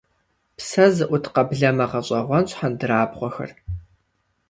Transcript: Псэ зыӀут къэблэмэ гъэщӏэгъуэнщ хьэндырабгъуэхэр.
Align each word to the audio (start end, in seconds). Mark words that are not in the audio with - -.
Псэ 0.57 0.85
зыӀут 0.95 1.25
къэблэмэ 1.33 1.85
гъэщӏэгъуэнщ 1.91 2.51
хьэндырабгъуэхэр. 2.57 3.51